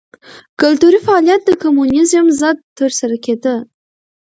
[0.61, 3.55] کلتوري فعالیت د کمونېزم ضد ترسره کېده.